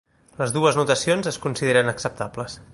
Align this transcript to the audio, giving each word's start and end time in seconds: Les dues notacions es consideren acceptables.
Les 0.39 0.53
dues 0.55 0.79
notacions 0.79 1.31
es 1.33 1.39
consideren 1.45 1.95
acceptables. 1.95 2.61